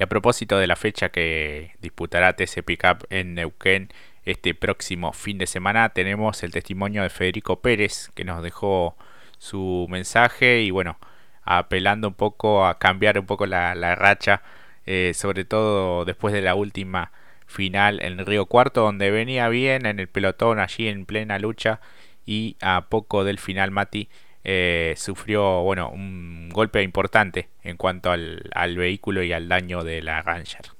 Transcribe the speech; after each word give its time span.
Y 0.00 0.02
a 0.02 0.06
propósito 0.06 0.58
de 0.58 0.66
la 0.66 0.76
fecha 0.76 1.10
que 1.10 1.72
disputará 1.82 2.32
TC 2.32 2.62
Pickup 2.64 3.04
en 3.10 3.34
Neuquén 3.34 3.90
este 4.24 4.54
próximo 4.54 5.12
fin 5.12 5.36
de 5.36 5.46
semana, 5.46 5.90
tenemos 5.90 6.42
el 6.42 6.52
testimonio 6.52 7.02
de 7.02 7.10
Federico 7.10 7.60
Pérez 7.60 8.10
que 8.14 8.24
nos 8.24 8.42
dejó 8.42 8.96
su 9.36 9.86
mensaje 9.90 10.62
y 10.62 10.70
bueno, 10.70 10.98
apelando 11.42 12.08
un 12.08 12.14
poco 12.14 12.64
a 12.64 12.78
cambiar 12.78 13.18
un 13.18 13.26
poco 13.26 13.44
la, 13.44 13.74
racha, 13.94 14.40
eh, 14.86 15.12
sobre 15.14 15.44
todo 15.44 16.06
después 16.06 16.32
de 16.32 16.40
la 16.40 16.54
última 16.54 17.12
final 17.46 18.00
en 18.00 18.24
Río 18.24 18.46
Cuarto, 18.46 18.80
donde 18.80 19.10
venía 19.10 19.50
bien 19.50 19.84
en 19.84 20.00
el 20.00 20.08
pelotón 20.08 20.60
allí 20.60 20.88
en 20.88 21.04
plena 21.04 21.38
lucha 21.38 21.82
y 22.24 22.56
a 22.62 22.86
poco 22.88 23.22
del 23.22 23.38
final 23.38 23.70
Mati 23.70 24.08
eh, 24.44 24.94
sufrió 24.96 25.62
bueno 25.62 25.90
un 25.90 26.48
golpe 26.50 26.82
importante 26.82 27.48
en 27.62 27.76
cuanto 27.76 28.10
al, 28.10 28.50
al, 28.54 28.76
vehículo 28.76 29.22
y 29.22 29.32
al 29.32 29.48
daño 29.48 29.84
de 29.84 30.02
la 30.02 30.22
Ranger. 30.22 30.79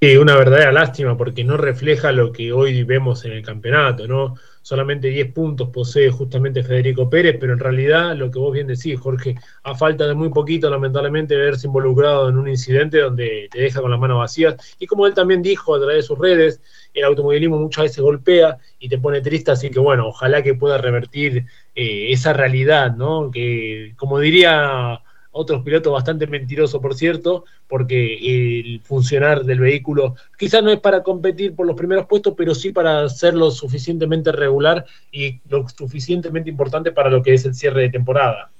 Sí, 0.00 0.16
una 0.16 0.36
verdadera 0.36 0.70
lástima 0.70 1.16
porque 1.16 1.44
no 1.44 1.56
refleja 1.56 2.12
lo 2.12 2.30
que 2.32 2.52
hoy 2.52 2.84
vemos 2.84 3.24
en 3.24 3.32
el 3.32 3.42
campeonato, 3.42 4.06
¿no? 4.06 4.34
solamente 4.68 5.08
10 5.08 5.32
puntos 5.32 5.70
posee 5.70 6.10
justamente 6.10 6.62
Federico 6.62 7.08
Pérez, 7.08 7.38
pero 7.40 7.54
en 7.54 7.58
realidad 7.58 8.14
lo 8.14 8.30
que 8.30 8.38
vos 8.38 8.52
bien 8.52 8.66
decís, 8.66 9.00
Jorge, 9.00 9.34
a 9.62 9.74
falta 9.74 10.06
de 10.06 10.12
muy 10.12 10.28
poquito, 10.28 10.68
lamentablemente, 10.68 11.34
verse 11.36 11.68
involucrado 11.68 12.28
en 12.28 12.36
un 12.36 12.48
incidente 12.48 12.98
donde 13.00 13.48
te 13.50 13.60
deja 13.62 13.80
con 13.80 13.90
las 13.90 13.98
manos 13.98 14.18
vacías. 14.18 14.56
Y 14.78 14.86
como 14.86 15.06
él 15.06 15.14
también 15.14 15.40
dijo 15.40 15.74
a 15.74 15.78
través 15.78 15.96
de 15.96 16.02
sus 16.02 16.18
redes, 16.18 16.60
el 16.92 17.04
automovilismo 17.04 17.58
muchas 17.58 17.84
veces 17.84 18.00
golpea 18.00 18.58
y 18.78 18.90
te 18.90 18.98
pone 18.98 19.22
triste, 19.22 19.52
así 19.52 19.70
que 19.70 19.80
bueno, 19.80 20.08
ojalá 20.08 20.42
que 20.42 20.52
pueda 20.52 20.76
revertir 20.76 21.46
eh, 21.74 22.12
esa 22.12 22.34
realidad, 22.34 22.94
¿no? 22.94 23.30
Que 23.30 23.94
como 23.96 24.18
diría 24.18 25.00
otros 25.38 25.62
pilotos 25.62 25.92
bastante 25.92 26.26
mentirosos, 26.26 26.82
por 26.82 26.96
cierto, 26.96 27.44
porque 27.68 28.16
el 28.16 28.80
funcionar 28.80 29.44
del 29.44 29.60
vehículo 29.60 30.16
quizás 30.36 30.64
no 30.64 30.70
es 30.70 30.80
para 30.80 31.04
competir 31.04 31.54
por 31.54 31.64
los 31.64 31.76
primeros 31.76 32.06
puestos, 32.06 32.34
pero 32.36 32.56
sí 32.56 32.72
para 32.72 33.08
ser 33.08 33.34
lo 33.34 33.52
suficientemente 33.52 34.32
regular 34.32 34.84
y 35.12 35.40
lo 35.48 35.68
suficientemente 35.68 36.50
importante 36.50 36.90
para 36.90 37.08
lo 37.08 37.22
que 37.22 37.34
es 37.34 37.44
el 37.44 37.54
cierre 37.54 37.82
de 37.82 37.90
temporada. 37.90 38.50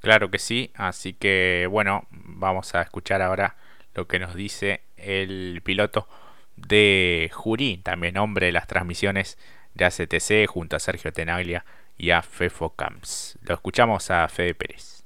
Claro 0.00 0.30
que 0.30 0.38
sí, 0.38 0.70
así 0.74 1.14
que 1.14 1.66
bueno, 1.70 2.06
vamos 2.10 2.74
a 2.74 2.82
escuchar 2.82 3.22
ahora 3.22 3.56
lo 3.94 4.06
que 4.06 4.18
nos 4.18 4.34
dice 4.34 4.82
el 4.98 5.62
piloto 5.64 6.08
de 6.56 7.30
Jurí, 7.32 7.78
también 7.78 8.18
hombre 8.18 8.46
de 8.46 8.52
las 8.52 8.66
transmisiones 8.66 9.38
de 9.72 9.86
ACTC 9.86 10.46
junto 10.46 10.76
a 10.76 10.80
Sergio 10.80 11.10
Tenaglia 11.10 11.64
y 11.96 12.10
a 12.10 12.20
Fefo 12.20 12.74
Camps. 12.74 13.38
Lo 13.42 13.54
escuchamos 13.54 14.10
a 14.10 14.28
Fede 14.28 14.54
Pérez. 14.54 14.97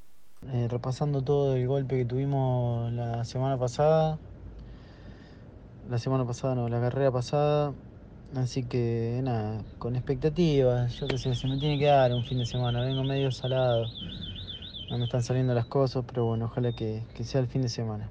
Eh, 0.51 0.67
repasando 0.69 1.23
todo 1.23 1.55
el 1.55 1.67
golpe 1.69 1.97
que 1.97 2.05
tuvimos 2.05 2.93
la 2.93 3.25
semana 3.25 3.57
pasada. 3.57 4.19
La 5.89 5.99
semana 5.99 6.25
pasada 6.25 6.55
no, 6.55 6.69
la 6.69 6.81
carrera 6.81 7.13
pasada. 7.13 7.73
Así 8.35 8.65
que 8.65 9.21
nada, 9.23 9.63
con 9.79 9.95
expectativas, 9.95 10.99
yo 10.99 11.07
qué 11.07 11.19
sé, 11.19 11.35
se 11.35 11.47
me 11.47 11.59
tiene 11.59 11.79
que 11.79 11.85
dar 11.85 12.15
un 12.15 12.25
fin 12.25 12.39
de 12.39 12.47
semana, 12.47 12.81
vengo 12.81 13.05
medio 13.05 13.31
salado, 13.31 13.85
no 14.91 14.97
me 14.97 15.05
están 15.05 15.23
saliendo 15.23 15.53
las 15.53 15.67
cosas, 15.67 16.03
pero 16.07 16.25
bueno, 16.25 16.47
ojalá 16.47 16.73
que, 16.73 17.03
que 17.15 17.25
sea 17.25 17.43
el 17.43 17.47
fin 17.47 17.61
de 17.61 17.69
semana. 17.69 18.11